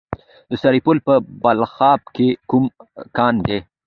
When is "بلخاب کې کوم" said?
1.43-2.63